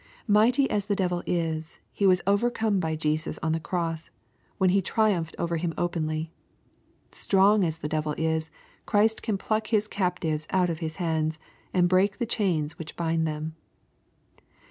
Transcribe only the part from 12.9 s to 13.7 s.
bind them.